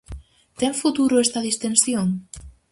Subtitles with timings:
[0.59, 2.07] Ten futuro esta distensión?